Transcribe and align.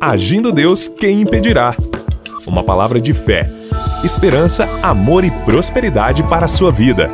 Agindo 0.00 0.52
Deus, 0.52 0.86
quem 0.86 1.22
impedirá? 1.22 1.74
Uma 2.46 2.62
palavra 2.62 3.00
de 3.00 3.12
fé, 3.12 3.50
esperança, 4.04 4.64
amor 4.80 5.24
e 5.24 5.30
prosperidade 5.44 6.22
para 6.22 6.46
a 6.46 6.48
sua 6.48 6.70
vida. 6.70 7.10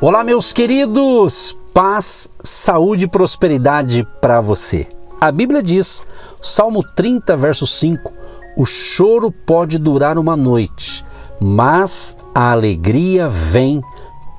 Olá, 0.00 0.24
meus 0.24 0.50
queridos! 0.50 1.58
Paz, 1.74 2.32
saúde 2.42 3.04
e 3.04 3.08
prosperidade 3.08 4.08
para 4.18 4.40
você. 4.40 4.86
A 5.20 5.30
Bíblia 5.30 5.62
diz, 5.62 6.02
Salmo 6.40 6.82
30, 6.82 7.36
verso 7.36 7.66
5: 7.66 8.10
O 8.56 8.64
choro 8.64 9.30
pode 9.30 9.76
durar 9.76 10.16
uma 10.16 10.36
noite, 10.36 11.04
mas 11.38 12.16
a 12.34 12.50
alegria 12.50 13.28
vem 13.28 13.82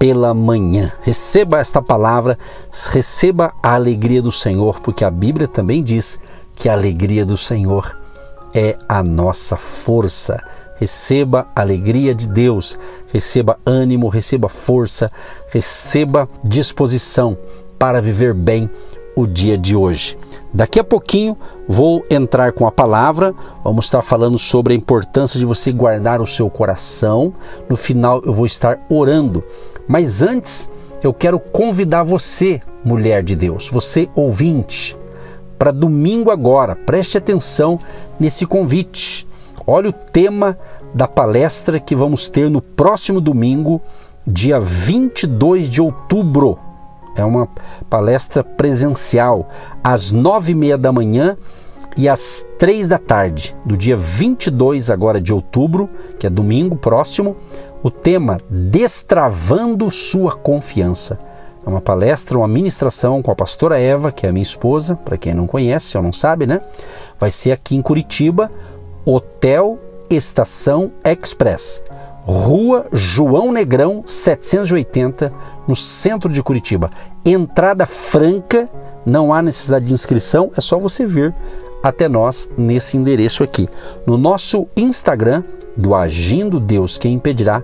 pela 0.03 0.33
manhã. 0.33 0.91
Receba 1.01 1.59
esta 1.59 1.81
palavra, 1.81 2.37
receba 2.91 3.53
a 3.63 3.73
alegria 3.73 4.21
do 4.21 4.33
Senhor, 4.33 4.81
porque 4.81 5.05
a 5.05 5.09
Bíblia 5.09 5.47
também 5.47 5.81
diz 5.81 6.19
que 6.53 6.67
a 6.67 6.73
alegria 6.73 7.25
do 7.25 7.37
Senhor 7.37 7.97
é 8.53 8.75
a 8.89 9.01
nossa 9.01 9.55
força. 9.55 10.43
Receba 10.77 11.47
a 11.55 11.61
alegria 11.61 12.13
de 12.13 12.27
Deus, 12.27 12.77
receba 13.13 13.57
ânimo, 13.65 14.09
receba 14.09 14.49
força, 14.49 15.09
receba 15.47 16.27
disposição 16.43 17.37
para 17.79 18.01
viver 18.01 18.33
bem 18.33 18.69
o 19.15 19.25
dia 19.25 19.57
de 19.57 19.73
hoje. 19.73 20.17
Daqui 20.53 20.81
a 20.81 20.83
pouquinho 20.83 21.37
vou 21.65 22.03
entrar 22.09 22.51
com 22.51 22.67
a 22.67 22.71
palavra, 22.71 23.33
vamos 23.63 23.85
estar 23.85 24.01
falando 24.01 24.37
sobre 24.37 24.73
a 24.73 24.75
importância 24.75 25.39
de 25.39 25.45
você 25.45 25.71
guardar 25.71 26.21
o 26.21 26.27
seu 26.27 26.49
coração. 26.49 27.33
No 27.69 27.77
final 27.77 28.21
eu 28.25 28.33
vou 28.33 28.45
estar 28.45 28.79
orando, 28.89 29.41
mas 29.87 30.21
antes 30.21 30.69
eu 31.03 31.13
quero 31.13 31.39
convidar 31.39 32.03
você, 32.03 32.61
mulher 32.83 33.23
de 33.23 33.35
Deus, 33.35 33.69
você 33.69 34.09
ouvinte, 34.15 34.95
para 35.57 35.71
domingo 35.71 36.31
agora. 36.31 36.75
Preste 36.75 37.17
atenção 37.17 37.79
nesse 38.19 38.45
convite. 38.45 39.27
Olha 39.65 39.89
o 39.89 39.93
tema 39.93 40.57
da 40.93 41.07
palestra 41.07 41.79
que 41.79 41.95
vamos 41.95 42.29
ter 42.29 42.49
no 42.49 42.61
próximo 42.61 43.21
domingo, 43.21 43.81
dia 44.25 44.59
22 44.59 45.69
de 45.69 45.81
outubro. 45.81 46.59
É 47.15 47.23
uma 47.23 47.47
palestra 47.89 48.43
presencial 48.43 49.47
às 49.83 50.11
nove 50.11 50.51
e 50.51 50.55
meia 50.55 50.77
da 50.77 50.91
manhã 50.91 51.37
e 51.95 52.09
às 52.09 52.45
três 52.57 52.87
da 52.87 52.97
tarde, 52.97 53.55
do 53.65 53.77
dia 53.77 53.95
22 53.95 54.89
agora 54.89 55.21
de 55.21 55.31
outubro, 55.31 55.87
que 56.17 56.25
é 56.25 56.29
domingo 56.29 56.75
próximo, 56.75 57.35
o 57.83 57.91
tema 57.91 58.39
Destravando 58.49 59.91
Sua 59.91 60.31
Confiança. 60.31 61.19
É 61.65 61.69
uma 61.69 61.81
palestra, 61.81 62.37
uma 62.37 62.47
ministração 62.47 63.21
com 63.21 63.29
a 63.29 63.35
pastora 63.35 63.79
Eva, 63.79 64.11
que 64.11 64.25
é 64.25 64.29
a 64.29 64.33
minha 64.33 64.43
esposa, 64.43 64.95
para 64.95 65.17
quem 65.17 65.33
não 65.33 65.45
conhece 65.45 65.97
ou 65.97 66.03
não 66.03 66.13
sabe, 66.13 66.47
né? 66.47 66.61
Vai 67.19 67.29
ser 67.29 67.51
aqui 67.51 67.75
em 67.75 67.81
Curitiba, 67.81 68.49
Hotel 69.05 69.77
Estação 70.09 70.91
Express. 71.03 71.83
Rua 72.25 72.85
João 72.93 73.51
Negrão 73.51 74.03
780, 74.05 75.33
no 75.67 75.75
centro 75.75 76.31
de 76.31 76.41
Curitiba. 76.41 76.89
Entrada 77.25 77.85
franca, 77.85 78.69
não 79.05 79.33
há 79.33 79.41
necessidade 79.41 79.85
de 79.85 79.93
inscrição, 79.93 80.49
é 80.55 80.61
só 80.61 80.79
você 80.79 81.05
vir 81.05 81.35
até 81.83 82.07
nós 82.07 82.49
nesse 82.57 82.95
endereço 82.95 83.43
aqui. 83.43 83.67
No 84.07 84.17
nosso 84.17 84.65
Instagram, 84.75 85.43
do 85.75 85.93
Agindo 85.93 86.59
Deus 86.59 86.97
Quem 86.97 87.13
Impedirá, 87.15 87.61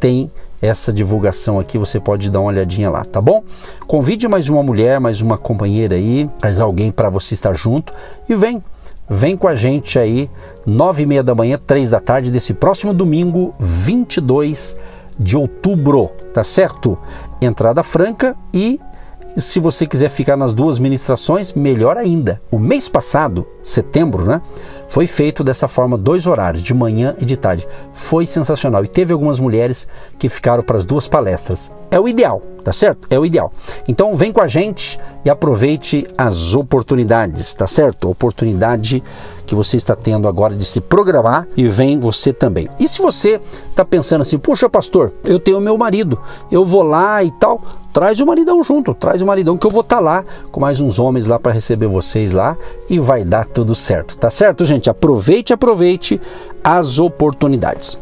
tem 0.00 0.30
essa 0.60 0.92
divulgação 0.92 1.60
aqui, 1.60 1.78
você 1.78 2.00
pode 2.00 2.30
dar 2.30 2.40
uma 2.40 2.48
olhadinha 2.48 2.90
lá, 2.90 3.04
tá 3.04 3.20
bom? 3.20 3.44
Convide 3.86 4.26
mais 4.26 4.48
uma 4.48 4.62
mulher, 4.62 4.98
mais 4.98 5.20
uma 5.20 5.36
companheira 5.36 5.94
aí, 5.94 6.28
mais 6.42 6.60
alguém 6.60 6.90
para 6.90 7.08
você 7.08 7.34
estar 7.34 7.52
junto 7.52 7.92
e 8.28 8.34
vem 8.34 8.62
Vem 9.10 9.38
com 9.38 9.48
a 9.48 9.54
gente 9.54 9.98
aí, 9.98 10.28
nove 10.66 11.02
e 11.02 11.06
meia 11.06 11.22
da 11.22 11.34
manhã, 11.34 11.58
três 11.58 11.88
da 11.88 11.98
tarde, 11.98 12.30
desse 12.30 12.52
próximo 12.52 12.92
domingo, 12.92 13.54
22 13.58 14.76
de 15.18 15.34
outubro, 15.34 16.10
tá 16.34 16.44
certo? 16.44 16.98
Entrada 17.40 17.82
franca 17.82 18.36
e 18.52 18.78
se 19.36 19.60
você 19.60 19.86
quiser 19.86 20.08
ficar 20.08 20.36
nas 20.36 20.52
duas 20.52 20.78
ministrações, 20.78 21.52
melhor 21.52 21.96
ainda. 21.96 22.40
O 22.50 22.58
mês 22.58 22.88
passado, 22.88 23.46
setembro, 23.62 24.24
né? 24.24 24.40
Foi 24.88 25.06
feito 25.06 25.44
dessa 25.44 25.68
forma, 25.68 25.98
dois 25.98 26.26
horários, 26.26 26.62
de 26.62 26.72
manhã 26.72 27.14
e 27.20 27.24
de 27.24 27.36
tarde. 27.36 27.66
Foi 27.92 28.26
sensacional. 28.26 28.82
E 28.84 28.88
teve 28.88 29.12
algumas 29.12 29.38
mulheres 29.38 29.86
que 30.18 30.28
ficaram 30.28 30.62
para 30.62 30.78
as 30.78 30.86
duas 30.86 31.06
palestras. 31.06 31.72
É 31.90 32.00
o 32.00 32.08
ideal, 32.08 32.42
tá 32.64 32.72
certo? 32.72 33.06
É 33.10 33.18
o 33.18 33.24
ideal. 33.24 33.52
Então 33.86 34.14
vem 34.14 34.32
com 34.32 34.40
a 34.40 34.46
gente 34.46 34.98
e 35.24 35.30
aproveite 35.30 36.06
as 36.16 36.54
oportunidades, 36.54 37.52
tá 37.52 37.66
certo? 37.66 38.10
Oportunidade 38.10 39.02
que 39.46 39.54
você 39.54 39.76
está 39.76 39.94
tendo 39.94 40.28
agora 40.28 40.54
de 40.54 40.64
se 40.64 40.80
programar 40.80 41.46
e 41.56 41.66
vem 41.66 42.00
você 42.00 42.32
também. 42.32 42.68
E 42.78 42.88
se 42.88 43.00
você 43.00 43.40
está 43.70 43.84
pensando 43.84 44.22
assim, 44.22 44.38
puxa, 44.38 44.68
pastor, 44.68 45.12
eu 45.24 45.38
tenho 45.38 45.60
meu 45.60 45.76
marido, 45.76 46.20
eu 46.50 46.64
vou 46.64 46.82
lá 46.82 47.22
e 47.22 47.30
tal 47.38 47.62
traz 47.98 48.20
o 48.20 48.26
maridão 48.26 48.62
junto, 48.62 48.94
traz 48.94 49.20
o 49.20 49.26
maridão 49.26 49.58
que 49.58 49.66
eu 49.66 49.72
vou 49.72 49.80
estar 49.80 49.96
tá 49.96 50.00
lá 50.00 50.24
com 50.52 50.60
mais 50.60 50.80
uns 50.80 51.00
homens 51.00 51.26
lá 51.26 51.36
para 51.36 51.50
receber 51.50 51.88
vocês 51.88 52.30
lá 52.30 52.56
e 52.88 52.96
vai 53.00 53.24
dar 53.24 53.44
tudo 53.44 53.74
certo, 53.74 54.16
tá 54.16 54.30
certo, 54.30 54.64
gente? 54.64 54.88
Aproveite, 54.88 55.52
aproveite 55.52 56.20
as 56.62 57.00
oportunidades. 57.00 57.98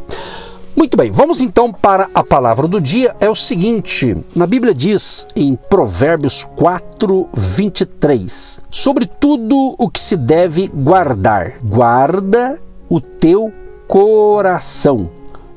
Muito 0.76 0.98
bem, 0.98 1.10
vamos 1.10 1.40
então 1.40 1.72
para 1.72 2.10
a 2.12 2.22
palavra 2.22 2.68
do 2.68 2.78
dia. 2.78 3.16
É 3.18 3.30
o 3.30 3.34
seguinte: 3.34 4.14
na 4.34 4.46
Bíblia 4.46 4.74
diz 4.74 5.26
em 5.34 5.56
Provérbios 5.56 6.44
4, 6.56 7.30
23, 7.32 8.60
sobre 8.70 9.06
tudo 9.06 9.76
o 9.78 9.88
que 9.88 9.98
se 9.98 10.18
deve 10.18 10.68
guardar, 10.68 11.54
guarda 11.64 12.60
o 12.86 13.00
teu 13.00 13.50
coração, 13.88 15.08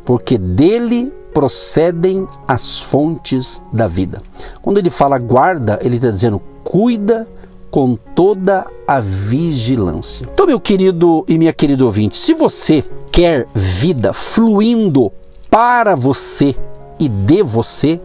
porque 0.06 0.38
dele 0.38 1.19
procedem 1.34 2.28
as 2.48 2.82
fontes 2.82 3.64
da 3.72 3.88
vida. 3.88 4.22
Quando 4.62 4.78
ele 4.78 4.90
fala 4.90 5.18
guarda, 5.18 5.80
ele 5.82 5.96
está 5.96 6.10
dizendo 6.10 6.42
cuida 6.64 7.28
com 7.72 7.96
toda 7.96 8.66
a 8.88 9.00
vigilância. 9.00 10.28
Então, 10.32 10.46
meu 10.48 10.60
querido 10.60 11.24
e 11.28 11.38
minha 11.38 11.54
querida 11.54 11.86
ouvinte, 11.86 12.18
se 12.18 12.34
você 12.34 12.84
quer 13.12 13.48
vida 13.54 14.12
fluindo 14.14 15.12
para 15.50 15.96
você 15.96 16.56
e 17.00 17.08
de 17.08 17.44
você, 17.44 18.02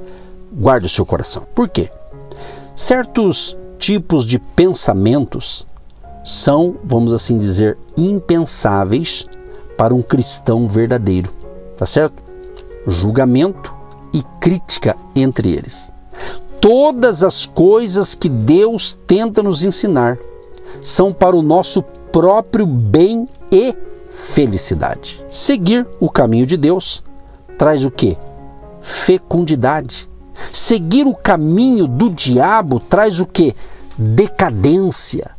guarde 0.53 0.87
o 0.87 0.91
seu 0.91 1.05
coração. 1.05 1.45
Por 1.55 1.69
quê? 1.69 1.91
Certos 2.77 3.57
tipos 3.79 4.25
de 4.25 4.39
pensamentos 4.39 5.67
são, 6.25 6.77
vamos 6.83 7.13
assim 7.13 7.39
dizer, 7.39 7.77
impensáveis 7.97 9.29
para 9.77 9.95
um 9.95 10.03
cristão 10.03 10.67
verdadeiro, 10.67 11.31
tá 11.77 11.85
certo? 11.85 12.24
Julgamento 12.87 13.75
e 14.13 14.23
crítica 14.41 14.97
entre 15.15 15.53
eles. 15.53 15.93
Todas 16.61 17.23
as 17.23 17.47
coisas 17.47 18.15
que 18.15 18.29
Deus 18.29 18.99
tenta 19.07 19.43
nos 19.43 19.65
ensinar 19.65 20.19
são 20.83 21.13
para 21.13 21.37
o 21.37 21.43
nosso 21.43 21.83
próprio 21.83 22.67
bem 22.67 23.29
e 23.51 23.75
felicidade. 24.11 25.25
Seguir 25.31 25.87
o 26.01 26.09
caminho 26.09 26.47
de 26.47 26.57
Deus 26.57 27.03
traz 27.59 27.85
o 27.85 27.91
que? 27.91 28.17
Fecundidade. 28.81 30.09
Seguir 30.53 31.07
o 31.07 31.15
caminho 31.15 31.87
do 31.87 32.11
diabo 32.11 32.81
traz 32.81 33.21
o 33.21 33.27
que? 33.27 33.55
Decadência, 33.97 35.31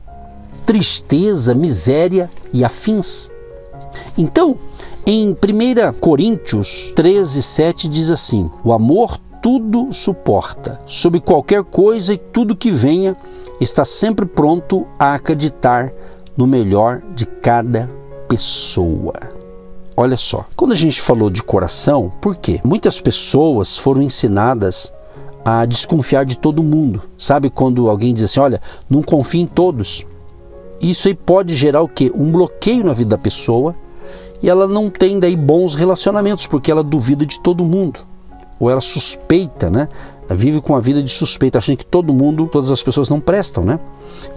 tristeza, 0.66 1.54
miséria 1.54 2.30
e 2.54 2.64
afins. 2.64 3.32
Então, 4.18 4.58
em 5.06 5.30
1 5.30 6.00
Coríntios 6.00 6.92
13, 6.96 7.44
7 7.44 7.88
diz 7.88 8.10
assim: 8.10 8.50
O 8.64 8.74
amor 8.74 9.20
tudo 9.42 9.94
suporta, 9.94 10.82
sob 10.86 11.20
qualquer 11.20 11.64
coisa 11.64 12.14
e 12.14 12.18
tudo 12.18 12.56
que 12.56 12.72
venha, 12.72 13.16
está 13.62 13.86
sempre 13.86 14.26
pronto 14.26 14.88
a 14.98 15.14
acreditar 15.14 15.94
no 16.36 16.48
melhor 16.48 17.04
de 17.14 17.28
cada 17.28 17.88
pessoa. 18.28 19.14
Olha 19.96 20.18
só, 20.18 20.46
quando 20.56 20.72
a 20.72 20.76
gente 20.76 21.00
falou 21.00 21.30
de 21.30 21.44
coração, 21.44 22.12
por 22.20 22.36
quê? 22.36 22.60
Muitas 22.64 23.00
pessoas 23.00 23.78
foram 23.78 24.02
ensinadas 24.02 24.92
a 25.46 25.64
desconfiar 25.66 26.26
de 26.26 26.40
todo 26.40 26.64
mundo. 26.64 27.04
Sabe 27.16 27.52
quando 27.52 27.88
alguém 27.92 28.12
diz 28.12 28.24
assim: 28.24 28.40
olha, 28.40 28.60
não 28.90 29.04
confie 29.04 29.42
em 29.42 29.46
todos. 29.46 30.04
Isso 30.82 31.08
aí 31.08 31.14
pode 31.14 31.56
gerar 31.56 31.84
o 31.84 31.88
quê? 31.88 32.12
Um 32.16 32.32
bloqueio 32.32 32.84
na 32.84 32.92
vida 32.92 33.12
da 33.12 33.18
pessoa 33.22 33.76
e 34.46 34.50
ela 34.50 34.68
não 34.68 34.92
tem 34.92 35.20
daí 35.20 35.36
bons 35.36 35.74
relacionamentos, 35.74 36.46
porque 36.46 36.70
ela 36.70 36.84
duvida 36.84 37.26
de 37.26 37.40
todo 37.40 37.66
mundo. 37.66 38.02
Ou 38.60 38.70
ela 38.70 38.80
suspeita, 38.80 39.72
né? 39.72 39.90
Ela 40.30 40.38
vive 40.38 40.62
com 40.62 40.76
a 40.76 40.80
vida 40.80 41.02
de 41.02 41.10
suspeita, 41.10 41.58
achando 41.58 41.78
que 41.78 41.86
todo 41.86 42.14
mundo, 42.14 42.48
todas 42.52 42.70
as 42.70 42.84
pessoas 42.84 43.10
não 43.10 43.20
prestam, 43.20 43.64
né? 43.64 43.80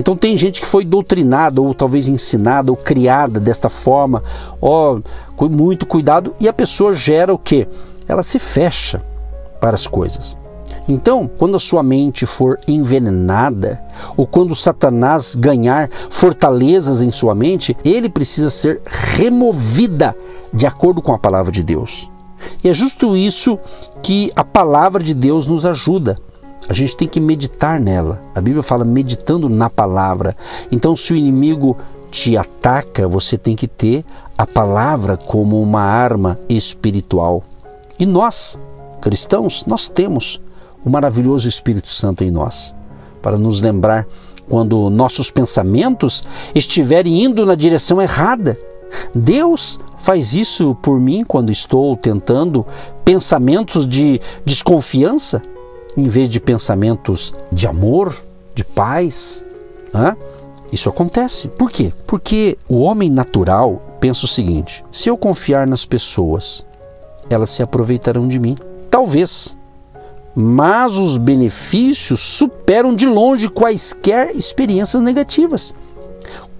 Então 0.00 0.16
tem 0.16 0.34
gente 0.38 0.62
que 0.62 0.66
foi 0.66 0.82
doutrinada, 0.82 1.60
ou 1.60 1.74
talvez 1.74 2.08
ensinada, 2.08 2.72
ou 2.72 2.76
criada 2.76 3.38
desta 3.38 3.68
forma, 3.68 4.22
ó, 4.62 4.98
com 5.36 5.46
muito 5.50 5.84
cuidado, 5.84 6.34
e 6.40 6.48
a 6.48 6.54
pessoa 6.54 6.94
gera 6.94 7.34
o 7.34 7.38
quê? 7.38 7.68
Ela 8.08 8.22
se 8.22 8.38
fecha 8.38 9.04
para 9.60 9.74
as 9.74 9.86
coisas. 9.86 10.38
Então, 10.88 11.28
quando 11.28 11.54
a 11.54 11.60
sua 11.60 11.82
mente 11.82 12.24
for 12.24 12.58
envenenada, 12.66 13.82
ou 14.16 14.26
quando 14.26 14.56
Satanás 14.56 15.34
ganhar 15.34 15.90
fortalezas 16.08 17.02
em 17.02 17.10
sua 17.12 17.34
mente, 17.34 17.76
ele 17.84 18.08
precisa 18.08 18.48
ser 18.48 18.80
removida 18.86 20.16
de 20.52 20.66
acordo 20.66 21.02
com 21.02 21.12
a 21.12 21.18
palavra 21.18 21.52
de 21.52 21.62
Deus. 21.62 22.10
E 22.64 22.70
é 22.70 22.72
justo 22.72 23.14
isso 23.14 23.58
que 24.02 24.32
a 24.34 24.42
palavra 24.42 25.02
de 25.02 25.12
Deus 25.12 25.46
nos 25.46 25.66
ajuda. 25.66 26.16
A 26.68 26.72
gente 26.72 26.96
tem 26.96 27.06
que 27.06 27.20
meditar 27.20 27.78
nela. 27.78 28.22
A 28.34 28.40
Bíblia 28.40 28.62
fala 28.62 28.84
meditando 28.84 29.48
na 29.48 29.68
palavra. 29.68 30.34
Então, 30.72 30.96
se 30.96 31.12
o 31.12 31.16
inimigo 31.16 31.76
te 32.10 32.36
ataca, 32.36 33.06
você 33.06 33.36
tem 33.36 33.54
que 33.54 33.68
ter 33.68 34.04
a 34.36 34.46
palavra 34.46 35.16
como 35.16 35.60
uma 35.60 35.82
arma 35.82 36.38
espiritual. 36.48 37.42
E 37.98 38.06
nós, 38.06 38.58
cristãos, 39.00 39.66
nós 39.66 39.88
temos 39.88 40.40
o 40.84 40.90
maravilhoso 40.90 41.48
Espírito 41.48 41.88
Santo 41.88 42.24
em 42.24 42.30
nós, 42.30 42.74
para 43.20 43.36
nos 43.36 43.60
lembrar 43.60 44.06
quando 44.48 44.88
nossos 44.88 45.30
pensamentos 45.30 46.24
estiverem 46.54 47.24
indo 47.24 47.44
na 47.44 47.54
direção 47.54 48.00
errada. 48.00 48.58
Deus 49.14 49.78
faz 49.98 50.32
isso 50.32 50.74
por 50.76 50.98
mim 50.98 51.24
quando 51.24 51.52
estou 51.52 51.96
tentando 51.96 52.66
pensamentos 53.04 53.86
de 53.86 54.20
desconfiança 54.44 55.42
em 55.96 56.04
vez 56.04 56.28
de 56.28 56.40
pensamentos 56.40 57.34
de 57.52 57.66
amor, 57.66 58.16
de 58.54 58.64
paz. 58.64 59.44
Hã? 59.92 60.16
Isso 60.70 60.88
acontece. 60.88 61.48
Por 61.48 61.70
quê? 61.70 61.92
Porque 62.06 62.56
o 62.68 62.80
homem 62.80 63.10
natural 63.10 63.82
pensa 64.00 64.24
o 64.24 64.28
seguinte: 64.28 64.84
se 64.92 65.08
eu 65.08 65.18
confiar 65.18 65.66
nas 65.66 65.84
pessoas, 65.84 66.64
elas 67.28 67.50
se 67.50 67.62
aproveitarão 67.62 68.28
de 68.28 68.38
mim. 68.38 68.56
Talvez 68.90 69.57
mas 70.40 70.96
os 70.96 71.18
benefícios 71.18 72.20
superam 72.20 72.94
de 72.94 73.04
longe 73.08 73.48
quaisquer 73.48 74.36
experiências 74.36 75.02
negativas. 75.02 75.74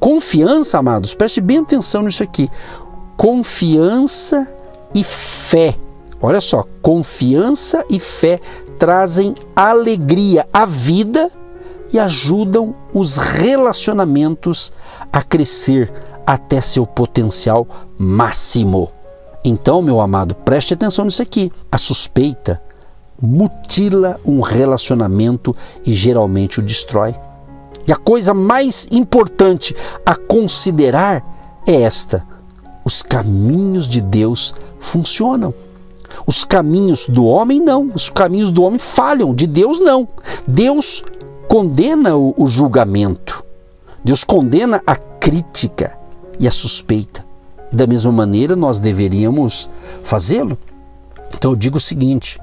Confiança, 0.00 0.80
amados, 0.80 1.14
preste 1.14 1.40
bem 1.40 1.58
atenção 1.58 2.02
nisso 2.02 2.25
aqui. 2.25 2.50
Confiança 3.16 4.48
e 4.92 5.04
fé. 5.04 5.76
Olha 6.20 6.40
só, 6.40 6.64
confiança 6.82 7.84
e 7.88 8.00
fé 8.00 8.40
trazem 8.80 9.36
alegria 9.54 10.44
à 10.52 10.66
vida 10.66 11.30
e 11.92 12.00
ajudam 12.00 12.75
os 12.92 13.16
relacionamentos 13.16 14.72
a 15.12 15.22
crescer 15.22 15.92
até 16.26 16.60
seu 16.60 16.84
potencial 16.84 17.64
máximo. 17.96 18.90
Então, 19.44 19.80
meu 19.80 20.00
amado, 20.00 20.34
preste 20.34 20.75
atenção 20.75 21.04
nisso 21.04 21.22
aqui. 21.22 21.52
A 21.70 21.78
suspeita 21.78 22.60
mutila 23.20 24.20
um 24.25 24.41
relacionamento 24.41 25.55
e 25.85 25.94
geralmente 25.94 26.61
o 26.61 26.62
destrói. 26.62 27.15
E 27.87 27.93
a 27.93 27.97
coisa 27.97 28.35
mais 28.35 28.87
importante 28.91 29.75
a 30.05 30.15
considerar 30.15 31.25
é 31.67 31.82
esta: 31.82 32.25
os 32.85 33.03
caminhos 33.03 33.88
de 33.88 34.00
Deus 34.00 34.55
funcionam. 34.79 35.53
Os 36.26 36.44
caminhos 36.44 37.06
do 37.06 37.25
homem 37.26 37.61
não, 37.61 37.93
os 37.94 38.09
caminhos 38.09 38.50
do 38.50 38.62
homem 38.62 38.79
falham, 38.79 39.35
de 39.35 39.47
Deus 39.47 39.81
não. 39.81 40.09
Deus 40.47 41.05
condena 41.49 42.17
o, 42.17 42.35
o 42.37 42.47
julgamento, 42.47 43.44
Deus 44.03 44.25
condena 44.25 44.82
a 44.87 44.97
crítica 44.97 45.97
e 46.38 46.47
a 46.47 46.50
suspeita. 46.50 47.25
E 47.73 47.76
da 47.76 47.87
mesma 47.87 48.11
maneira 48.11 48.56
nós 48.56 48.81
deveríamos 48.81 49.71
fazê-lo. 50.03 50.59
Então 51.35 51.53
eu 51.53 51.56
digo 51.56 51.76
o 51.76 51.81
seguinte: 51.81 52.38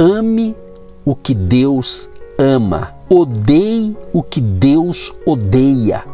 Ame 0.00 0.56
o 1.04 1.16
que 1.16 1.34
Deus 1.34 2.08
ama. 2.38 2.94
Odeie 3.10 3.96
o 4.12 4.22
que 4.22 4.40
Deus 4.40 5.12
odeia. 5.26 6.04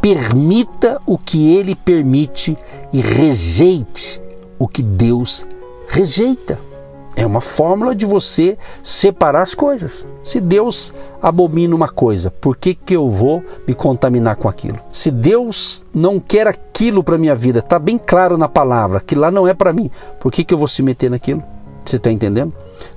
Permita 0.00 1.00
o 1.06 1.16
que 1.16 1.54
Ele 1.54 1.76
permite 1.76 2.58
e 2.92 3.00
rejeite 3.00 4.20
o 4.58 4.66
que 4.66 4.82
Deus 4.82 5.46
rejeita. 5.86 6.58
É 7.14 7.24
uma 7.24 7.40
fórmula 7.40 7.94
de 7.94 8.04
você 8.04 8.58
separar 8.82 9.42
as 9.42 9.54
coisas. 9.54 10.08
Se 10.20 10.40
Deus 10.40 10.92
abomina 11.22 11.76
uma 11.76 11.88
coisa, 11.88 12.28
por 12.28 12.56
que, 12.56 12.74
que 12.74 12.96
eu 12.96 13.08
vou 13.08 13.44
me 13.68 13.72
contaminar 13.74 14.34
com 14.34 14.48
aquilo? 14.48 14.80
Se 14.90 15.12
Deus 15.12 15.86
não 15.94 16.18
quer 16.18 16.48
aquilo 16.48 17.04
para 17.04 17.18
minha 17.18 17.36
vida, 17.36 17.60
está 17.60 17.78
bem 17.78 17.98
claro 17.98 18.36
na 18.36 18.48
palavra 18.48 18.98
que 18.98 19.14
lá 19.14 19.30
não 19.30 19.46
é 19.46 19.54
para 19.54 19.72
mim, 19.72 19.88
por 20.18 20.32
que, 20.32 20.42
que 20.42 20.52
eu 20.52 20.58
vou 20.58 20.66
se 20.66 20.82
meter 20.82 21.08
naquilo? 21.08 21.44
Você 21.84 21.96
está 21.96 22.10
entendendo? 22.10 22.54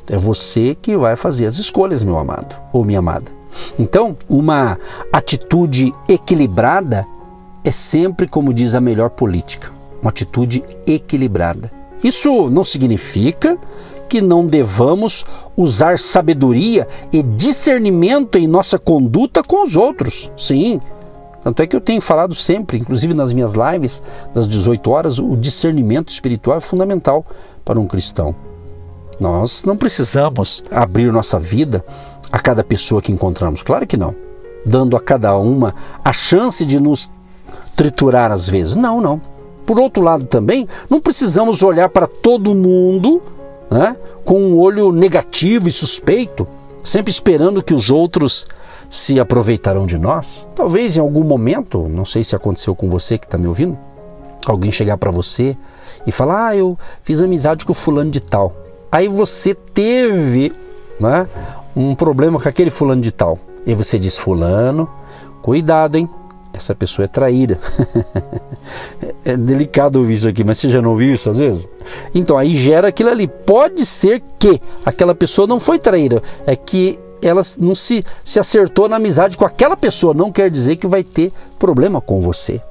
É 0.07 0.17
você 0.17 0.75
que 0.75 0.97
vai 0.97 1.15
fazer 1.15 1.45
as 1.45 1.57
escolhas, 1.57 2.03
meu 2.03 2.17
amado 2.17 2.55
ou 2.71 2.83
minha 2.83 2.99
amada. 2.99 3.31
Então, 3.79 4.17
uma 4.29 4.77
atitude 5.11 5.93
equilibrada 6.07 7.07
é 7.63 7.71
sempre, 7.71 8.27
como 8.27 8.53
diz 8.53 8.75
a 8.75 8.81
melhor 8.81 9.09
política, 9.09 9.71
uma 10.01 10.09
atitude 10.09 10.63
equilibrada. 10.85 11.71
Isso 12.03 12.49
não 12.49 12.63
significa 12.63 13.57
que 14.07 14.21
não 14.21 14.45
devamos 14.45 15.25
usar 15.57 15.97
sabedoria 15.97 16.87
e 17.11 17.23
discernimento 17.23 18.37
em 18.37 18.47
nossa 18.47 18.77
conduta 18.77 19.41
com 19.41 19.63
os 19.65 19.75
outros. 19.75 20.31
Sim. 20.37 20.79
Tanto 21.41 21.61
é 21.61 21.67
que 21.67 21.75
eu 21.75 21.81
tenho 21.81 22.01
falado 22.01 22.33
sempre, 22.33 22.77
inclusive 22.77 23.13
nas 23.13 23.33
minhas 23.33 23.53
lives 23.53 24.03
das 24.33 24.47
18 24.47 24.89
horas, 24.91 25.19
o 25.19 25.35
discernimento 25.35 26.09
espiritual 26.09 26.57
é 26.57 26.61
fundamental 26.61 27.25
para 27.63 27.79
um 27.79 27.87
cristão. 27.87 28.35
Nós 29.19 29.63
não 29.63 29.77
precisamos 29.77 30.63
abrir 30.71 31.11
nossa 31.11 31.39
vida 31.39 31.83
a 32.31 32.39
cada 32.39 32.63
pessoa 32.63 33.01
que 33.01 33.11
encontramos, 33.11 33.63
claro 33.63 33.87
que 33.87 33.97
não. 33.97 34.15
Dando 34.65 34.97
a 34.97 34.99
cada 34.99 35.35
uma 35.37 35.75
a 36.03 36.11
chance 36.11 36.65
de 36.65 36.79
nos 36.79 37.09
triturar 37.75 38.31
às 38.31 38.49
vezes. 38.49 38.75
Não, 38.75 38.99
não. 38.99 39.21
Por 39.65 39.79
outro 39.79 40.03
lado 40.03 40.25
também, 40.25 40.67
não 40.89 41.01
precisamos 41.01 41.63
olhar 41.63 41.89
para 41.89 42.07
todo 42.07 42.53
mundo 42.53 43.21
né, 43.69 43.97
com 44.23 44.39
um 44.39 44.59
olho 44.59 44.91
negativo 44.91 45.67
e 45.67 45.71
suspeito, 45.71 46.47
sempre 46.83 47.11
esperando 47.11 47.63
que 47.63 47.73
os 47.73 47.89
outros 47.89 48.47
se 48.89 49.19
aproveitarão 49.19 49.85
de 49.85 49.97
nós. 49.97 50.47
Talvez 50.55 50.97
em 50.97 50.99
algum 50.99 51.23
momento, 51.23 51.87
não 51.89 52.05
sei 52.05 52.23
se 52.23 52.35
aconteceu 52.35 52.75
com 52.75 52.89
você 52.89 53.17
que 53.17 53.25
está 53.25 53.37
me 53.37 53.47
ouvindo, 53.47 53.77
alguém 54.45 54.71
chegar 54.71 54.97
para 54.97 55.11
você 55.11 55.57
e 56.05 56.11
falar: 56.11 56.47
Ah, 56.49 56.55
eu 56.55 56.77
fiz 57.03 57.21
amizade 57.21 57.65
com 57.65 57.71
o 57.71 57.75
fulano 57.75 58.11
de 58.11 58.19
tal. 58.19 58.55
Aí 58.95 59.09
você 59.09 59.53
teve 59.53 60.53
né, 60.97 61.27
um 61.75 61.93
problema 61.93 62.39
com 62.39 62.47
aquele 62.47 62.71
fulano 62.71 63.01
de 63.01 63.11
tal. 63.11 63.37
E 63.67 63.73
você 63.73 63.99
diz: 63.99 64.17
Fulano, 64.17 64.89
cuidado, 65.41 65.97
hein? 65.97 66.09
Essa 66.53 66.73
pessoa 66.73 67.03
é 67.03 67.07
traíra. 67.09 67.59
é 69.25 69.35
delicado 69.35 69.97
ouvir 69.97 70.13
isso 70.13 70.29
aqui, 70.29 70.45
mas 70.45 70.59
você 70.59 70.71
já 70.71 70.81
não 70.81 70.91
ouviu 70.91 71.13
isso 71.13 71.29
às 71.29 71.39
vezes? 71.39 71.67
Então 72.13 72.37
aí 72.37 72.55
gera 72.55 72.87
aquilo 72.87 73.09
ali. 73.09 73.27
Pode 73.27 73.85
ser 73.85 74.23
que 74.39 74.61
aquela 74.85 75.13
pessoa 75.13 75.45
não 75.45 75.59
foi 75.59 75.77
traíra, 75.77 76.23
é 76.47 76.55
que 76.55 76.97
ela 77.21 77.41
não 77.59 77.75
se, 77.75 78.01
se 78.23 78.39
acertou 78.39 78.87
na 78.87 78.95
amizade 78.95 79.35
com 79.35 79.43
aquela 79.43 79.75
pessoa. 79.75 80.13
Não 80.13 80.31
quer 80.31 80.49
dizer 80.49 80.77
que 80.77 80.87
vai 80.87 81.03
ter 81.03 81.33
problema 81.59 81.99
com 81.99 82.21
você. 82.21 82.61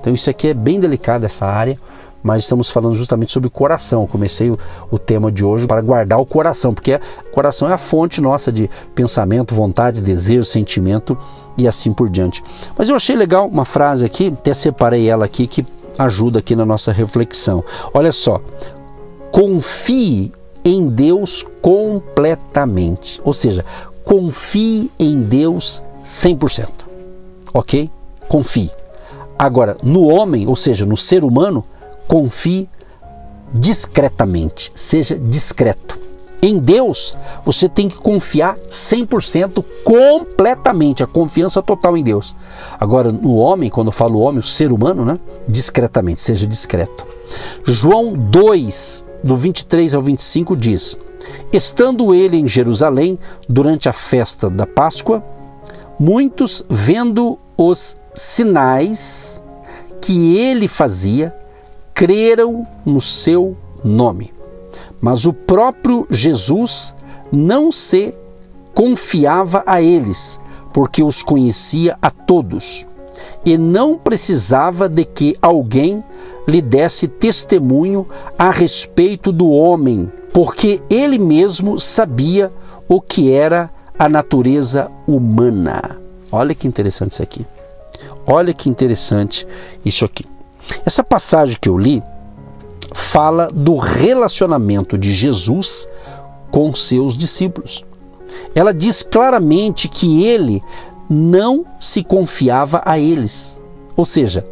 Então 0.00 0.14
isso 0.14 0.30
aqui 0.30 0.48
é 0.48 0.54
bem 0.54 0.80
delicado, 0.80 1.26
essa 1.26 1.44
área 1.44 1.76
mas 2.24 2.44
estamos 2.44 2.70
falando 2.70 2.94
justamente 2.94 3.30
sobre 3.30 3.48
o 3.48 3.50
coração. 3.50 4.00
Eu 4.00 4.08
comecei 4.08 4.50
o, 4.50 4.58
o, 4.90 4.98
tema 4.98 5.30
de 5.30 5.44
hoje 5.44 5.66
para 5.66 5.82
guardar 5.82 6.18
o 6.18 6.24
coração, 6.24 6.72
porque 6.72 6.94
o 6.94 7.30
coração 7.30 7.68
é 7.68 7.74
a 7.74 7.78
fonte 7.78 8.18
nossa 8.18 8.50
de 8.50 8.68
pensamento, 8.94 9.54
vontade, 9.54 10.00
desejo, 10.00 10.42
sentimento 10.42 11.16
e 11.58 11.68
assim 11.68 11.92
por 11.92 12.08
diante. 12.08 12.42
Mas 12.78 12.88
eu 12.88 12.96
achei 12.96 13.14
legal 13.14 13.46
uma 13.46 13.66
frase 13.66 14.06
aqui, 14.06 14.28
até 14.28 14.54
separei 14.54 15.06
ela 15.06 15.26
aqui 15.26 15.46
que 15.46 15.66
ajuda 15.98 16.38
aqui 16.38 16.56
na 16.56 16.64
nossa 16.64 16.90
reflexão. 16.90 17.62
Olha 17.92 18.10
só, 18.10 18.40
confie 19.30 20.32
em 20.64 20.88
Deus 20.88 21.46
completamente, 21.60 23.20
ou 23.22 23.34
seja, 23.34 23.62
confie 24.02 24.90
em 24.98 25.20
Deus 25.20 25.84
100%. 26.02 26.68
Ok? 27.52 27.90
Confie. 28.28 28.70
Agora, 29.38 29.76
no 29.82 30.06
homem, 30.06 30.46
ou 30.46 30.56
seja, 30.56 30.86
no 30.86 30.96
ser 30.96 31.22
humano, 31.22 31.64
confie 32.06 32.68
discretamente, 33.52 34.70
seja 34.74 35.16
discreto. 35.16 36.04
Em 36.42 36.58
Deus, 36.58 37.16
você 37.42 37.70
tem 37.70 37.88
que 37.88 37.96
confiar 37.96 38.58
100% 38.68 39.64
completamente, 39.82 41.02
a 41.02 41.06
confiança 41.06 41.62
total 41.62 41.96
em 41.96 42.02
Deus. 42.02 42.36
Agora, 42.78 43.10
no 43.10 43.36
homem, 43.36 43.70
quando 43.70 43.88
eu 43.88 43.92
falo 43.92 44.20
homem, 44.20 44.40
o 44.40 44.42
ser 44.42 44.70
humano, 44.70 45.06
né? 45.06 45.18
Discretamente, 45.48 46.20
seja 46.20 46.46
discreto. 46.46 47.06
João 47.64 48.12
2, 48.12 49.06
do 49.22 49.36
23 49.36 49.94
ao 49.94 50.02
25 50.02 50.54
diz: 50.54 51.00
Estando 51.50 52.14
ele 52.14 52.36
em 52.36 52.46
Jerusalém 52.46 53.18
durante 53.48 53.88
a 53.88 53.92
festa 53.94 54.50
da 54.50 54.66
Páscoa, 54.66 55.24
muitos 55.98 56.62
vendo 56.68 57.38
os 57.56 57.98
sinais 58.14 59.42
que 60.02 60.36
ele 60.36 60.68
fazia, 60.68 61.34
creram 61.94 62.66
no 62.84 63.00
seu 63.00 63.56
nome. 63.82 64.32
Mas 65.00 65.24
o 65.24 65.32
próprio 65.32 66.06
Jesus 66.10 66.94
não 67.30 67.70
se 67.70 68.12
confiava 68.74 69.62
a 69.66 69.80
eles, 69.80 70.40
porque 70.72 71.02
os 71.02 71.22
conhecia 71.22 71.96
a 72.02 72.10
todos, 72.10 72.86
e 73.44 73.56
não 73.56 73.96
precisava 73.96 74.88
de 74.88 75.04
que 75.04 75.36
alguém 75.40 76.02
lhe 76.48 76.60
desse 76.60 77.06
testemunho 77.06 78.06
a 78.36 78.50
respeito 78.50 79.30
do 79.30 79.50
homem, 79.50 80.10
porque 80.32 80.82
ele 80.90 81.18
mesmo 81.18 81.78
sabia 81.78 82.52
o 82.88 83.00
que 83.00 83.30
era 83.30 83.70
a 83.98 84.08
natureza 84.08 84.90
humana. 85.06 86.00
Olha 86.30 86.54
que 86.54 86.66
interessante 86.66 87.12
isso 87.12 87.22
aqui. 87.22 87.46
Olha 88.26 88.52
que 88.52 88.68
interessante 88.68 89.46
isso 89.84 90.04
aqui. 90.04 90.26
Essa 90.84 91.02
passagem 91.02 91.56
que 91.60 91.68
eu 91.68 91.76
li 91.76 92.02
fala 92.92 93.50
do 93.52 93.76
relacionamento 93.76 94.96
de 94.96 95.12
Jesus 95.12 95.88
com 96.50 96.72
seus 96.74 97.16
discípulos. 97.16 97.84
Ela 98.54 98.72
diz 98.72 99.02
claramente 99.02 99.88
que 99.88 100.24
ele 100.24 100.62
não 101.10 101.64
se 101.78 102.02
confiava 102.02 102.82
a 102.84 102.98
eles. 102.98 103.62
Ou 103.96 104.04
seja, 104.04 104.44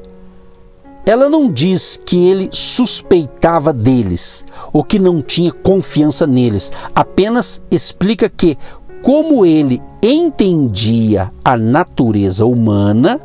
ela 1.05 1.29
não 1.29 1.51
diz 1.51 2.01
que 2.05 2.29
ele 2.29 2.49
suspeitava 2.53 3.73
deles 3.73 4.45
ou 4.73 4.85
que 4.85 4.99
não 4.99 5.21
tinha 5.21 5.53
confiança 5.53 6.27
neles, 6.27 6.71
apenas 6.95 7.63
explica 7.71 8.29
que, 8.29 8.57
como 9.03 9.45
ele 9.45 9.83
entendia 10.03 11.31
a 11.45 11.57
natureza 11.57 12.47
humana, 12.47 13.21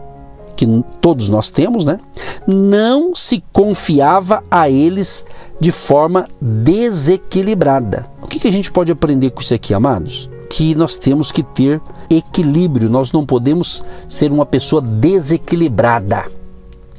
que 0.58 0.84
todos 1.00 1.30
nós 1.30 1.52
temos, 1.52 1.86
né? 1.86 2.00
Não 2.46 3.16
se 3.16 3.44
confiava 3.54 4.44
a 4.50 4.68
eles 4.68 5.24
de 5.60 5.72
forma 5.72 6.28
desequilibrada. 6.42 8.08
O 8.22 8.28
que, 8.28 8.40
que 8.40 8.48
a 8.48 8.52
gente 8.52 8.72
pode 8.72 8.92
aprender 8.92 9.30
com 9.30 9.42
isso 9.42 9.54
aqui, 9.54 9.74
amados? 9.74 10.30
Que 10.50 10.74
nós 10.74 10.98
temos 10.98 11.32
que 11.32 11.44
ter 11.44 11.80
equilíbrio, 12.10 12.90
nós 12.90 13.12
não 13.12 13.26
podemos 13.26 13.86
ser 14.10 14.32
uma 14.32 14.46
pessoa 14.46 14.82
desequilibrada. 14.82 16.26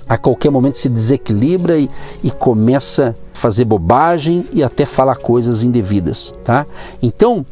A 0.09 0.17
qualquer 0.17 0.51
momento 0.51 0.79
se 0.79 0.89
desequilibra 0.89 1.79
e, 1.79 1.91
e 2.23 2.31
começa 2.31 3.17
a 3.35 3.39
fazer 3.39 3.65
bobagem 3.65 4.47
e 4.53 4.63
até 4.63 4.87
falar 4.87 5.17
coisas 5.17 5.63
indevidas, 5.63 6.35
tá? 6.45 6.65
Então, 7.03 7.45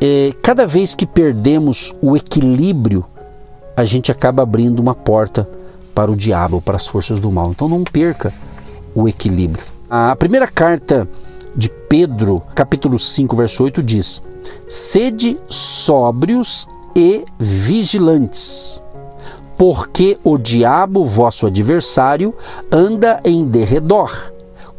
é, 0.00 0.34
cada 0.42 0.66
vez 0.66 0.94
que 0.94 1.06
perdemos 1.06 1.94
o 2.02 2.16
equilíbrio 2.16 3.04
a 3.76 3.84
gente 3.84 4.10
acaba 4.10 4.42
abrindo 4.42 4.80
uma 4.80 4.94
porta 4.94 5.48
para 5.94 6.10
o 6.10 6.16
diabo, 6.16 6.60
para 6.60 6.76
as 6.76 6.86
forças 6.86 7.20
do 7.20 7.30
mal. 7.30 7.50
Então 7.50 7.68
não 7.68 7.84
perca 7.84 8.32
o 8.94 9.06
equilíbrio. 9.06 9.62
A 9.88 10.16
primeira 10.16 10.46
carta 10.46 11.08
de 11.54 11.68
Pedro, 11.68 12.42
capítulo 12.54 12.98
5, 12.98 13.36
verso 13.36 13.64
8 13.64 13.82
diz: 13.82 14.22
Sede 14.68 15.36
sóbrios 15.46 16.68
e 16.94 17.24
vigilantes, 17.38 18.82
porque 19.58 20.18
o 20.24 20.38
diabo, 20.38 21.04
vosso 21.04 21.46
adversário, 21.46 22.34
anda 22.72 23.20
em 23.24 23.44
derredor 23.44 24.35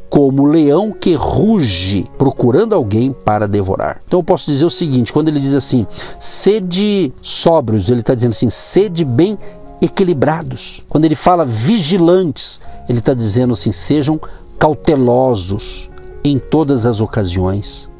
como 0.10 0.46
leão 0.46 0.92
que 0.92 1.14
ruge 1.16 2.10
procurando 2.18 2.74
alguém 2.74 3.12
para 3.14 3.48
devorar. 3.48 4.02
Então 4.08 4.20
eu 4.20 4.24
posso 4.24 4.50
dizer 4.50 4.66
o 4.66 4.70
seguinte: 4.70 5.12
quando 5.12 5.30
ele 5.30 5.40
diz 5.40 5.54
assim, 5.54 5.86
sede 6.20 7.14
sóbrios, 7.22 7.90
ele 7.90 8.02
está 8.02 8.16
dizendo 8.16 8.32
assim, 8.32 8.50
sede 8.50 9.04
bem 9.04 9.38
equilibrados. 9.82 10.86
Quando 10.90 11.06
ele 11.06 11.16
fala 11.16 11.46
vigilantes, 11.46 12.62
ele 12.88 13.00
está 13.00 13.14
dizendo 13.14 13.54
assim, 13.54 13.72
sejam 13.72 14.20
cautelosos 14.58 15.90
em 16.24 16.40
todas 16.40 16.86
as 16.86 17.00
ocasiões. 17.02 17.92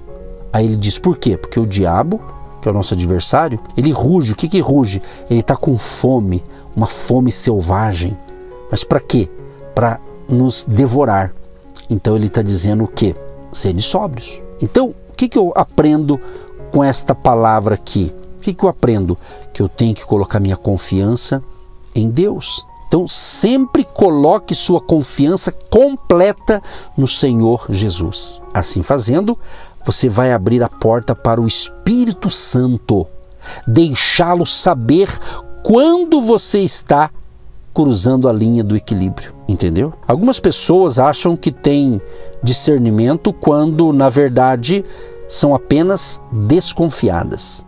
Aí 0.52 0.66
ele 0.66 0.76
diz 0.76 0.98
por 0.98 1.18
quê? 1.18 1.38
Porque 1.38 1.60
o 1.60 1.68
diabo, 1.68 2.20
que 2.62 2.68
é 2.68 2.72
o 2.72 2.74
nosso 2.74 2.94
adversário, 2.94 3.60
ele 3.76 3.92
ruge. 3.92 4.34
O 4.34 4.36
que 4.36 4.48
que 4.48 4.60
ruge? 4.60 5.02
Ele 5.30 5.42
está 5.42 5.56
com 5.56 5.78
fome, 5.78 6.44
uma 6.76 6.88
fome 6.88 7.32
selvagem. 7.32 8.18
Mas 8.72 8.84
para 8.84 9.00
quê? 9.00 9.30
Para 9.76 10.00
nos 10.28 10.66
devorar. 10.66 11.34
Então 11.90 12.16
ele 12.16 12.28
está 12.28 12.42
dizendo 12.42 12.84
o 12.84 12.88
quê? 12.88 13.16
Sede 13.52 13.82
sóbrios. 13.82 14.42
Então, 14.62 14.94
o 15.10 15.14
que, 15.14 15.30
que 15.30 15.38
eu 15.38 15.54
aprendo 15.56 16.20
com 16.72 16.84
esta 16.84 17.16
palavra 17.16 17.76
aqui? 17.76 18.14
O 18.38 18.42
que, 18.42 18.54
que 18.54 18.64
eu 18.64 18.70
aprendo? 18.70 19.18
Que 19.54 19.62
eu 19.62 19.70
tenho 19.70 19.94
que 19.94 20.06
colocar 20.06 20.40
minha 20.40 20.58
confiança 20.58 21.42
em 21.96 22.10
Deus. 22.10 22.66
Então, 22.88 23.08
sempre 23.08 23.84
coloque 23.84 24.56
sua 24.56 24.80
confiança 24.80 25.52
completa 25.52 26.62
no 26.96 27.08
Senhor 27.08 27.66
Jesus. 27.70 28.42
Assim 28.54 28.82
fazendo, 28.82 29.38
você 29.86 30.08
vai 30.08 30.32
abrir 30.32 30.64
a 30.64 30.70
porta 30.70 31.16
para 31.16 31.42
o 31.42 31.48
Espírito 31.48 32.30
Santo, 32.30 33.08
deixá-lo 33.66 34.46
saber 34.46 35.10
quando 35.64 36.22
você 36.22 36.60
está 36.60 37.10
cruzando 37.78 38.28
a 38.28 38.34
linha 38.34 38.64
do 38.64 38.76
equilíbrio, 38.76 39.36
entendeu? 39.48 39.94
Algumas 40.08 40.40
pessoas 40.40 40.98
acham 40.98 41.38
que 41.38 41.52
têm 41.52 42.02
discernimento 42.42 43.32
quando, 43.32 43.94
na 43.94 44.10
verdade, 44.10 44.84
são 45.28 45.54
apenas 45.54 46.20
desconfiadas. 46.32 47.64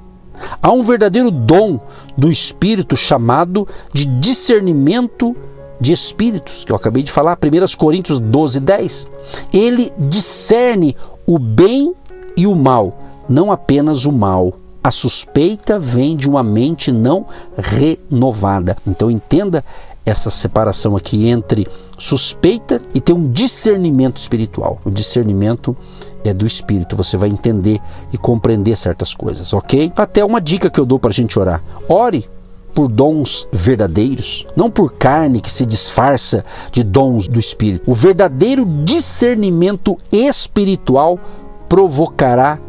Há 0.63 0.71
um 0.71 0.81
verdadeiro 0.81 1.29
dom 1.29 1.79
do 2.17 2.31
Espírito 2.31 2.97
chamado 2.97 3.67
de 3.93 4.07
discernimento 4.07 5.35
de 5.79 5.93
espíritos, 5.93 6.65
que 6.65 6.71
eu 6.71 6.75
acabei 6.75 7.03
de 7.03 7.11
falar, 7.11 7.37
1 7.37 7.77
Coríntios 7.77 8.19
12, 8.19 8.61
10. 8.61 9.09
Ele 9.53 9.93
discerne 9.95 10.97
o 11.27 11.37
bem 11.37 11.93
e 12.35 12.47
o 12.47 12.55
mal, 12.55 12.97
não 13.29 13.51
apenas 13.51 14.07
o 14.07 14.11
mal. 14.11 14.55
A 14.81 14.89
suspeita 14.89 15.77
vem 15.77 16.15
de 16.15 16.27
uma 16.27 16.41
mente 16.41 16.91
não 16.91 17.27
renovada. 17.55 18.75
Então 18.87 19.11
entenda 19.11 19.63
essa 20.05 20.29
separação 20.29 20.95
aqui 20.95 21.27
entre 21.27 21.67
suspeita 21.97 22.81
e 22.93 23.01
ter 23.01 23.13
um 23.13 23.29
discernimento 23.29 24.17
espiritual. 24.17 24.79
O 24.83 24.89
discernimento 24.89 25.75
é 26.23 26.33
do 26.33 26.45
espírito, 26.45 26.95
você 26.95 27.17
vai 27.17 27.29
entender 27.29 27.79
e 28.11 28.17
compreender 28.17 28.75
certas 28.75 29.13
coisas, 29.13 29.53
ok? 29.53 29.91
Até 29.95 30.23
uma 30.23 30.41
dica 30.41 30.69
que 30.69 30.79
eu 30.79 30.85
dou 30.85 30.99
para 30.99 31.11
a 31.11 31.13
gente 31.13 31.37
orar: 31.37 31.63
ore 31.87 32.29
por 32.73 32.87
dons 32.87 33.47
verdadeiros, 33.51 34.47
não 34.55 34.69
por 34.69 34.93
carne 34.93 35.41
que 35.41 35.51
se 35.51 35.65
disfarça 35.65 36.45
de 36.71 36.83
dons 36.83 37.27
do 37.27 37.39
espírito. 37.39 37.89
O 37.89 37.93
verdadeiro 37.93 38.65
discernimento 38.83 39.97
espiritual 40.11 41.19
provocará 41.67 42.59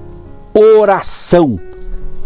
oração 0.55 1.59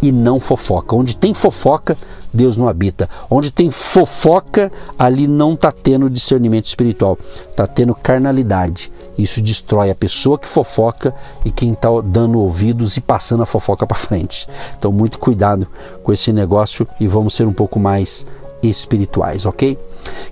e 0.00 0.12
não 0.12 0.40
fofoca. 0.40 0.96
Onde 0.96 1.16
tem 1.16 1.34
fofoca, 1.34 1.96
Deus 2.34 2.56
não 2.56 2.68
habita. 2.68 3.08
Onde 3.30 3.52
tem 3.52 3.70
fofoca, 3.70 4.70
ali 4.98 5.28
não 5.28 5.54
está 5.54 5.70
tendo 5.70 6.10
discernimento 6.10 6.64
espiritual, 6.64 7.16
está 7.48 7.64
tendo 7.66 7.94
carnalidade. 7.94 8.92
Isso 9.16 9.40
destrói 9.40 9.90
a 9.90 9.94
pessoa 9.94 10.36
que 10.36 10.48
fofoca 10.48 11.14
e 11.44 11.50
quem 11.50 11.72
está 11.72 11.88
dando 12.04 12.40
ouvidos 12.40 12.96
e 12.96 13.00
passando 13.00 13.44
a 13.44 13.46
fofoca 13.46 13.86
para 13.86 13.96
frente. 13.96 14.48
Então, 14.76 14.90
muito 14.90 15.20
cuidado 15.20 15.68
com 16.02 16.12
esse 16.12 16.32
negócio 16.32 16.86
e 16.98 17.06
vamos 17.06 17.34
ser 17.34 17.46
um 17.46 17.52
pouco 17.52 17.78
mais 17.78 18.26
espirituais, 18.60 19.46
ok? 19.46 19.78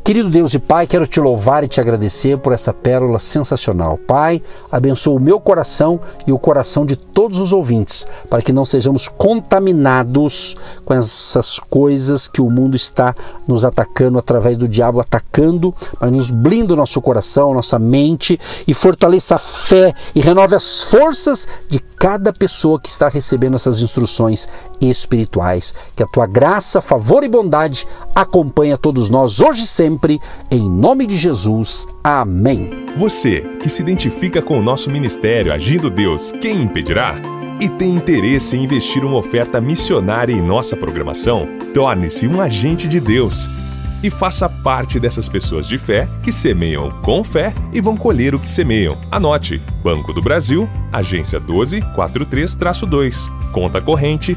Querido 0.05 0.29
Deus 0.29 0.53
e 0.53 0.59
Pai, 0.59 0.87
quero 0.87 1.07
te 1.07 1.21
louvar 1.21 1.63
e 1.63 1.69
te 1.69 1.81
agradecer 1.81 2.37
por 2.39 2.53
essa 2.53 2.73
pérola 2.73 3.19
sensacional. 3.19 3.97
Pai, 3.99 4.43
abençoa 4.71 5.15
o 5.15 5.21
meu 5.21 5.39
coração 5.39 6.01
e 6.27 6.33
o 6.33 6.39
coração 6.39 6.85
de 6.85 6.97
todos 6.97 7.39
os 7.39 7.53
ouvintes, 7.53 8.07
para 8.29 8.43
que 8.43 8.53
não 8.53 8.65
sejamos 8.65 9.07
contaminados 9.07 10.57
com 10.85 10.93
essas 10.93 11.59
coisas 11.59 12.27
que 12.27 12.41
o 12.41 12.51
mundo 12.51 12.75
está 12.75 13.15
nos 13.47 13.65
atacando 13.65 14.19
através 14.19 14.59
do 14.59 14.67
diabo 14.67 15.01
atacando, 15.01 15.75
mas 16.01 16.11
nos 16.11 16.31
blinda 16.31 16.75
o 16.75 16.77
nosso 16.77 17.01
coração, 17.01 17.55
nossa 17.55 17.79
mente 17.79 18.39
e 18.67 18.75
fortaleça 18.75 19.37
a 19.37 19.39
fé 19.39 19.95
e 20.15 20.21
renove 20.21 20.57
as 20.57 20.83
forças 20.83 21.49
de 21.69 21.79
cada 22.03 22.33
pessoa 22.33 22.81
que 22.81 22.89
está 22.89 23.09
recebendo 23.09 23.55
essas 23.55 23.81
instruções 23.81 24.49
espirituais. 24.81 25.73
Que 25.95 26.03
a 26.03 26.07
tua 26.09 26.27
graça, 26.27 26.81
favor 26.81 27.23
e 27.23 27.29
bondade 27.29 27.87
acompanhe 28.13 28.73
a 28.73 28.77
todos 28.77 29.09
nós 29.09 29.41
hoje 29.63 29.65
e 29.65 29.67
sempre, 29.67 30.21
em 30.51 30.69
nome 30.69 31.07
de 31.07 31.17
Jesus. 31.17 31.87
Amém. 32.03 32.85
Você 32.97 33.41
que 33.61 33.71
se 33.71 33.81
identifica 33.81 34.43
com 34.43 34.59
o 34.59 34.63
nosso 34.63 34.91
ministério 34.91 35.53
Agindo 35.53 35.89
Deus, 35.89 36.33
quem 36.33 36.63
impedirá? 36.63 37.15
E 37.61 37.69
tem 37.69 37.95
interesse 37.95 38.57
em 38.57 38.65
investir 38.65 39.05
uma 39.05 39.17
oferta 39.17 39.61
missionária 39.61 40.33
em 40.33 40.43
nossa 40.43 40.77
programação? 40.77 41.47
Torne-se 41.73 42.27
um 42.27 42.41
agente 42.41 42.89
de 42.89 42.99
Deus 42.99 43.49
e 44.03 44.11
faça 44.11 44.49
parte 44.49 44.99
dessas 44.99 45.29
pessoas 45.29 45.69
de 45.69 45.79
fé 45.79 46.09
que 46.23 46.33
semeiam 46.33 46.91
com 47.03 47.23
fé 47.23 47.55
e 47.73 47.81
vão 47.81 47.97
colher 47.97 48.35
o 48.35 48.41
que 48.41 48.49
semeiam. 48.49 48.99
Anote: 49.11 49.63
Banco 49.83 50.13
do 50.13 50.21
Brasil, 50.21 50.69
agência 50.93 51.41
1243-2, 51.41 53.31
conta 53.53 53.81
corrente 53.81 54.37